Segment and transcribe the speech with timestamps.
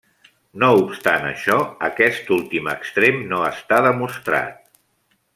[0.61, 1.57] No obstant això,
[1.89, 4.57] aquest últim extrem no està demostrat.